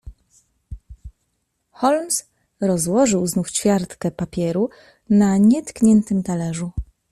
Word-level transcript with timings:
"Holmes 1.71 2.29
rozłożył 2.61 3.27
znów 3.27 3.51
ćwiartkę 3.51 4.11
papieru 4.11 4.69
na 5.09 5.37
nietkniętym 5.37 6.23
talerzu." 6.23 6.71